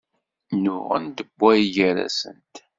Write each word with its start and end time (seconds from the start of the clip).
Nnuɣent 0.55 1.17
wway-gar-asent. 1.37 2.55